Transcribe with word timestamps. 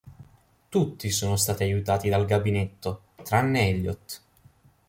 Tutti 0.69 1.11
sono 1.11 1.35
stati 1.35 1.61
aiutati 1.61 2.09
dal 2.09 2.25
gabinetto, 2.25 3.03
tranne 3.21 3.67
Elliot. 3.67 4.23